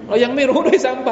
[0.09, 1.11] เรายังไม่รู้ด้วยซ้ำไป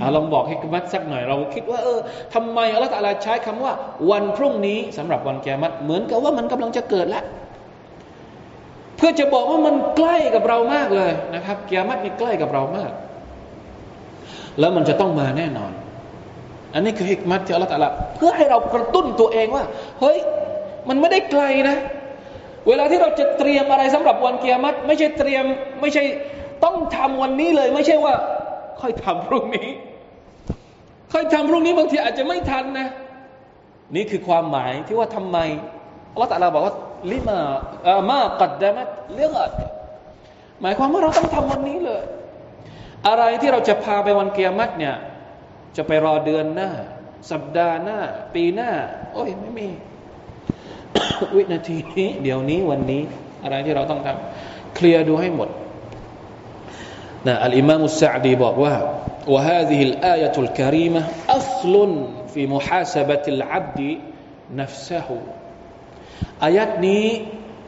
[0.00, 1.98] อลองบอกให้มัดสักหน่อย เราคิดว่าเออ
[2.34, 3.72] ทำไมอัลลอฮฺใช้คำว่า
[4.10, 7.24] วันพรุ่งนี้สำหรับวันกิยามัตเหมือนกับว่ามันกำลังจะเกิดแล้ว
[8.96, 12.90] เพื่อจะบอกว่ามันใกล้กับเรามากเลยนะครับกิยามัตนี่ใกล้กับเรามาก
[14.60, 15.72] แล้วมันจะต้องมาแน่นอน
[16.74, 19.64] อันนี้คือฮิกมัตที่อัลลอฮฺตะลาเพื่อให้เรากระตุ้นตัวเองว่า
[20.00, 20.18] เฮ้ย
[20.88, 21.76] มันไม่ได้ไกลนะ
[22.68, 25.44] เวลาที่เราจะเตรียมอะไรสำหรับวันเกียรติไม่ใช่เตรียม
[25.80, 26.04] ไม่ใช่
[26.64, 28.14] ต้องทำวันนี้เลย ไม่ใช่ว่า
[28.80, 29.68] ค่อยทำพรุ่งนี้
[31.12, 32.88] ค่อยทำพรุ่งนี้บางทีอาจจะไม่ทันนะ
[33.96, 35.38] นี่คือความหมายที่ว่าทำไม
[36.12, 36.74] อัลลอฮฺตะลาบอกว่า
[37.12, 37.38] ลิมา
[37.88, 39.62] อามากัดดามัตเรื่องอะไร
[40.62, 42.02] หมายความว่าเราต้องทำวันนี้เลย
[43.08, 44.94] อะไรที่เราจะพาไปวันเกียรติเนี่ย
[45.77, 46.71] จะไปรอเดือนหน้า
[47.31, 47.99] สัปดาห์หน้า
[48.35, 48.71] ปีหน้า
[49.13, 49.67] โอ้ยไม่มี
[51.35, 53.01] วินาทีนี้ เดี๋ยวนี้วันนี้
[53.43, 55.49] อะไรที่เราต้องทำเคลียร์ดูให้หมด
[57.27, 58.75] นะอัลอิมามุสซาดีบอกว่า
[59.33, 61.01] وهذه الآية الكريمة
[61.37, 61.73] أصل
[62.33, 63.79] في محاسبة العبد
[64.59, 65.07] نفسه
[66.43, 67.05] อายัดนี้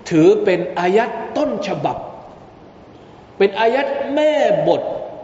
[0.09, 1.97] ถือเป็นอายัดต้นฉบับ
[3.37, 4.33] เป็นอายัดแม่
[4.67, 4.81] บท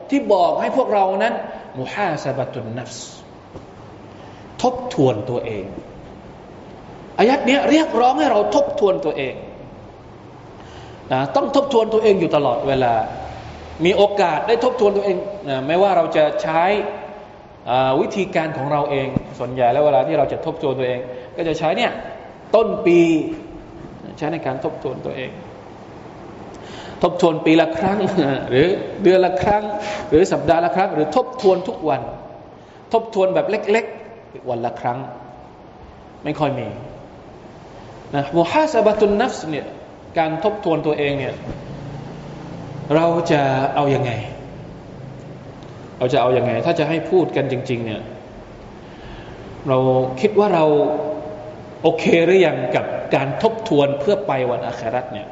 [0.09, 1.33] ที่บอกให้พวกเรานั้น
[1.78, 3.00] มุฮาสบะตุนนัฟส
[4.62, 5.64] ทบทวนตัวเอง
[7.18, 9.34] อายัดนี้เรียกร้องให้เราทบทวนตัวเอง
[11.12, 12.94] นะต้องทบทวนตัวเองอยู่ตลอดเวลา
[13.84, 15.16] มีโอกาสได้ทบทวนตัวเอง
[15.48, 16.62] นะไม่ว่าเราจะใช้
[18.00, 19.08] วิธีการของเราเอง
[19.38, 21.00] ส่วนใหญ่แล้วเวลาที่เราจะทบทวนตัวเอง
[21.36, 21.92] ก็จะใช้เนี่ย
[22.54, 23.00] ต้นปี
[24.18, 25.30] ใช้ในการทบทวนตัวเอง
[27.02, 27.98] ทบทวนปีละครั้ง
[28.50, 28.66] หรือ
[29.02, 29.64] เดือนละครั้ง
[30.10, 32.00] หรือสัปดาห์ละครั้ง หรือทบทวนทุกวัน
[32.92, 34.98] ทบทวนแบบเล็กๆ วันละครั้ง
[36.24, 36.68] ไม่ค่อยมี
[38.14, 39.66] นะมุฮัสบะตุนนัฟส์เนี่ย
[40.18, 41.34] การทบทวนตัวเองเนี่ย
[42.94, 43.40] เราจะ
[43.74, 44.12] เอาอยัางไง
[45.98, 48.02] เราจะเอาอยัางไง ถ้าจะให้พูดกันจริง ๆ เนี่ย
[49.68, 49.78] เรา
[50.20, 50.64] คิดว่าเรา
[51.82, 55.28] โอเคหรือยังกับการทบทวนเพื่อไปวันอาคราตเนี่ย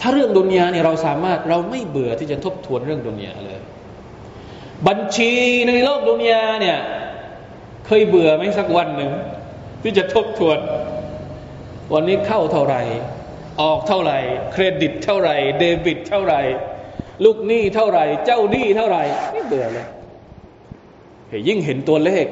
[0.00, 3.58] ถ้าเรื่องดุนยาเนี่ยเราสามารถเราไม่เบื่อที่จะทบทวนเรื่องดุนยาเลย
[4.88, 5.32] บัญชี
[5.68, 6.78] ในโลกดุนยาเนี่ย
[7.86, 9.12] เคยเบื่อไหมสักวันหนึ่ง
[9.82, 10.58] ที่จะทบทวน
[11.92, 12.82] วันนี้เข้าเท่าไหร่
[13.62, 14.18] ออกเท่าไหร่
[14.52, 16.40] เครดิตเท่าไหร่ เดบิตเท่าไหร่
[17.24, 19.02] ลูกหนี้เท่าไหร่ เจ้าหนี้เท่าไหร่
[19.34, 19.86] ไม่เบื่อเลย
[21.48, 22.26] ยิ่งเห็นตัวเลข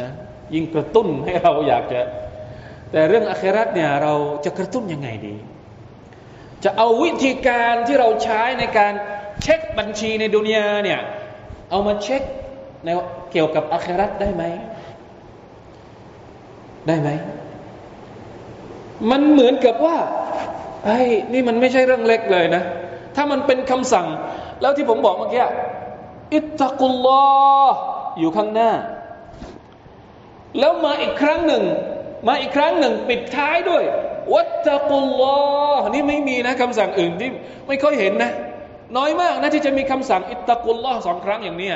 [0.00, 0.10] นะ
[0.54, 2.00] ยิ่งกระตุ้นให้เราอยากจะ
[2.92, 5.34] แต่เรื่องอาคราตเนี่ยเราจะกระตุ้นยังไงดี
[6.64, 8.92] จะเอาวิธีการที่เราใช้ในการ
[9.42, 11.00] เช็คบัญชีในดุนยาเนี่ย
[11.70, 12.22] เอามาเช็ค
[12.84, 12.88] ใน
[13.32, 14.44] เกี่ยวกับอาคราตได้ไหม
[16.86, 17.08] ได้ไหม
[19.10, 19.96] มันเหมือนกับว่า
[20.84, 21.00] ไอ้
[21.32, 22.62] นี่มันไม่ใช่เรื่องเล็กเลยนะ
[23.16, 24.06] ถ้ามันเป็นคำสั่ง
[24.60, 25.44] แล้วที่ผมบอกเมื่อกี้
[26.34, 27.26] อิตตะกุลลอ
[28.18, 28.72] อยู่ข้างหน้า
[30.58, 31.62] แล้วมาอีกครั้งหนึ่ง
[32.28, 33.84] มาอีกครั้งหนึ่ง ปิดท้ายด้วย
[34.34, 35.38] วัตตะกุลลอ
[35.78, 37.30] ฮ์นี่ไม่มีนะคำสั่งอื่นที่
[37.68, 38.30] ไม่ค่อยเห็นนะ
[38.96, 41.70] น้อยมากนะที่จะมีคำสั่งอิตตะกุลลอฮ์สองครั้งอย่างนี้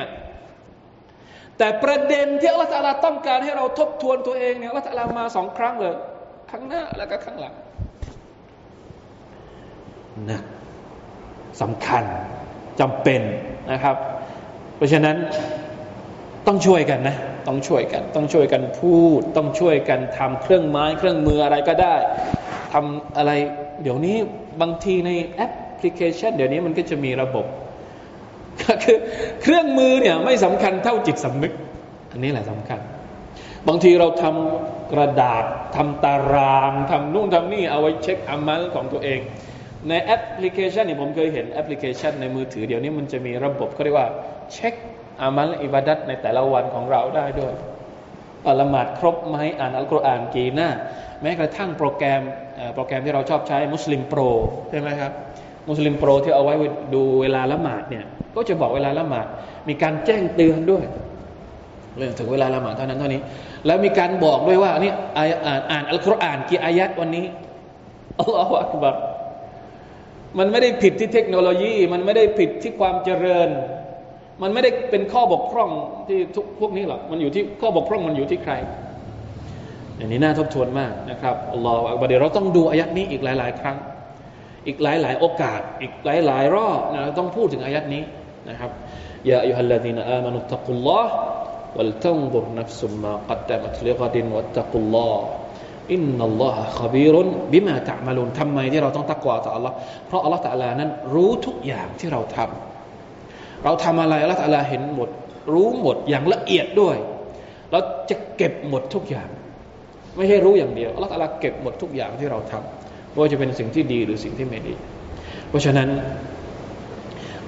[1.59, 5.95] แต่ประเด็นที่อัลลอฮฺต้องการให้เราทบทวนตัวเองเนี่ยอัลลอฮฺมาสองครั้งเลย
[6.51, 7.53] ครั้งหน้าแล้วก็ครั้งหลัง
[10.31, 10.41] นะ
[11.63, 12.05] สำคัญ
[12.81, 13.21] จำเป็น
[13.73, 13.97] นะครับ
[14.77, 15.17] เพราะฉะนั้น
[16.47, 17.17] ต้องช่วยกันนะ
[17.47, 21.95] ต้องช่วยกัน ต้องช่วยกันพูด ต้องช่วยกันทำเครื่องไม้เครื่องมืออะไรก็ได้
[22.73, 23.33] ทำอะไร
[23.83, 24.17] เดี๋ยวนี้
[24.61, 27.47] บางทีในแอปพลิเคชัน เดี๋ยวนี้มันก็จะมีระบบ
[28.63, 28.99] ก็คือ
[29.43, 31.53] เครื่องมือเนี่ยไม่สำคัญเท่าจิตสำนึก
[32.11, 32.81] อันนี้แหละสำคัญ
[33.69, 35.45] บางทีเราทำกระดาษ
[35.77, 39.21] ทำตารางทำนู่นทำนี่เอาไว้เช็คอามัลของตัวเอง
[39.89, 44.09] ในแอปพลิเคชันนี่ผมเคยเห็นแอปพลิเคชันในมือถือเดี๋ยวนี้มันจะมีระบบเขาเรียกว่า
[44.53, 44.75] เช็ค
[45.21, 47.55] อามัลอิบาดัตในแต่ละวันของเราได้ด้วย
[48.61, 50.69] ละหมาดครบไหมอ่านอัลกุรอานกี่หน้า
[51.23, 52.23] แม้กระทั่งโปรแกรม
[52.75, 54.21] โปรแกรมที่เราชอบใช้ Muslim Pro
[54.71, 55.13] ใช่ไหมครับ
[55.69, 56.55] มุสลิมโปรที่เอาไว้
[56.95, 58.05] ดูเวลาละหมาดเนี่ย
[58.37, 59.27] ก็จะบอกเวลาละหมาด
[59.69, 60.85] มีการแจ้งเตือนด้วย
[61.97, 63.21] เรื่องถึงเวลาละหมาดเท่านั้นเท่านี้
[63.67, 65.25] แล้วมีการบอกด้วยว่านี่อ่า
[65.59, 67.27] นอ่านอัลกุรอานกี่อายัดวันนี้
[68.19, 68.95] อัลลอฮฺอักบัร
[70.39, 73.49] มันไม่ได้ผิดที่เทคโนโลยี มันไม่ได้ผิดที่ความเจริญ
[74.43, 75.71] มันไม่ได้เป็นข้อบกพร่อง
[76.09, 78.53] ที่ทุกพวกนี้หรอก มันอยู่ที่ข้อบกพร่องมันอยู่ที่ใคร
[79.99, 83.77] อันนี้น่าทบทวนมากนะครับอัลออักบาเดี๋ยวเราต้องดูอายัดนี้อีกหลาย ๆ ครั้ง
[84.67, 85.93] อีกหลาย ๆ โอกาส อีก
[86.27, 88.03] หลาย ๆ รอบนะต้องพูดถึงอายัดนี้
[88.49, 88.71] นะครับ
[89.31, 91.13] ยาอิฮัลลาตินะอามานุตตะกุลลอฮ์
[91.77, 95.25] วัลตังบุรนัฟซุมมากัดดตมัตลิกดินวัตตะกุลลอฮ์
[95.93, 99.73] อินนัลลอฮะขบีรุนบิมาตะมาลุนทำไมที่เราต้องตะกวาต่อ Allah
[100.07, 102.72] เพราะ Allah ตะลานั้นรู้ทุกอย่างที่เราทำ
[103.65, 105.09] เราทำอะไร Allah ตะลาเห็นหมด
[105.53, 106.97] รู้หมดอย่างละเอียดด้วย
[107.71, 109.29] เราจะเก็บหมดทุกอย่าง
[110.17, 114.75] ไม่ใช่รู้อย่างเดียว Allah ตะลาเก็บหมดทุกอย่างที่เราทำไม่ว่าจะเป็นสิ่งที่ดีหรือสิ่งที่ไม่ดี
[115.49, 115.89] เพราะฉะนั้น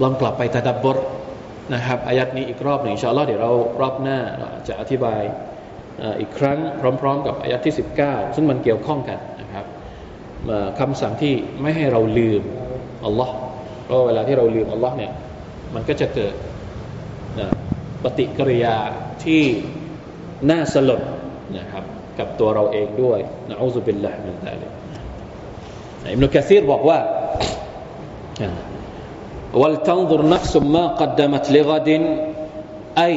[0.02, 0.98] ลองกลับไปตะดับบท
[1.74, 4.18] นะครับอายัดนี้อีกรอบหนึ่งชาลอเดี๋ยวเรารอบหน้า
[4.68, 5.22] จะอธิบาย
[6.20, 6.58] อีกครั้ง
[7.00, 9.64] พร้อม ๆ กับอายัดที่ 19 ซึ่งมันเกี่ยวข้องกันนะครับ
[10.80, 12.42] คำสั่งที่ไม่ให้เราลืม
[13.04, 13.34] อัลลอฮ์
[13.84, 15.12] เพราะเวลาที่เราลืมอัลลอฮ์เนี่ย
[15.73, 16.33] มันก็จะเกิด
[18.03, 18.77] ปฏิกิริยา
[19.23, 19.43] ที่
[20.49, 21.01] น่าสลด
[21.57, 21.83] นะครับ
[22.19, 24.71] กับตัวเราเองด้วยนะอูซุบิลลาฮิมินซาลิก
[26.11, 26.99] อิมนุกะซีรบอกว่า
[29.53, 31.89] ولتنظر نفس ما قدمت لغد
[32.97, 33.15] أي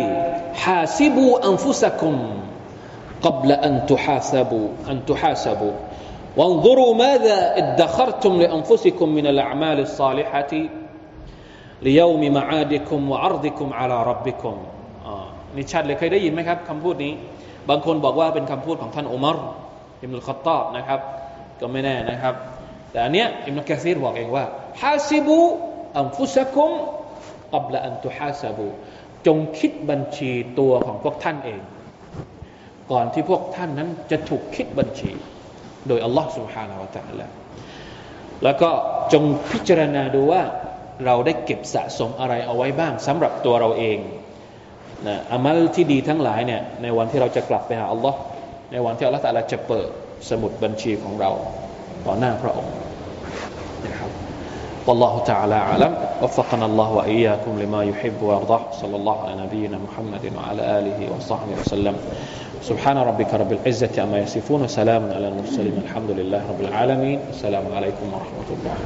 [0.54, 2.14] حاسبوا أنفسكم
[3.22, 5.72] قبل أن تحاسبوا أن تحاسبوا
[6.36, 10.52] وانظروا ماذا ادخرتم لأنفسكم من الأعمال الصالحة
[11.86, 14.56] ليوم معادكم وعرضكم على ربكم
[15.56, 17.12] นี่ชัดเลยเคยได้ยินไหมครับคำพูดนี้
[17.68, 19.36] บางคนบอกว่าเป็นคำพูดของท่านอุมาร
[20.02, 21.00] อิมนุลขตอบนะครับ
[21.60, 22.34] ก็ไม่แน่นะครับ
[22.90, 24.44] แต่อันเนี้ยอิมนุกะซีรบอกเองว่า
[24.82, 25.38] ฮาซิบู
[25.98, 26.70] อัมฟุสกุม
[27.52, 28.68] กับละอันตุฮาซาบู
[29.26, 31.60] จงคิดบัญชีตัวของพวกท่านเอง
[32.92, 35.10] ก่อนที่พวกท่านนั้นจะถูกคิดบัญชี
[35.88, 37.26] โดยอัลลอฮ์ سبحانه และ تعالى
[38.44, 38.70] แล้วก็
[39.12, 40.42] จงพิจารณาดูว่า
[41.06, 43.98] เราได้เก็บสะสมอะไรเอาไว้บ้างสำหรับตัวเราเอง
[45.06, 48.18] นะอามัลที่ดีทั้งหลายเนี่ยในวันที่เราจะกลับไปหาอัลลอฮ์
[48.72, 49.88] ในวันที่อัลลอฮ์ตะลาจะเปิด
[50.30, 51.30] สมุดบัญชีของเรา
[52.06, 52.74] ต่อหน้าพระองค์
[53.86, 54.10] นะครับ
[54.86, 55.92] والله تعالى أعلم
[56.22, 61.96] وفقنا الله وإياكم لما يحب ويرضى صلى الله على نبينا محمد وعلى آله وصحبه وسلم
[62.62, 68.06] سبحان ربك رب العزة أما يصفون وسلام على المرسلين الحمد لله رب العالمين السلام عليكم
[68.14, 68.76] ورحمة الله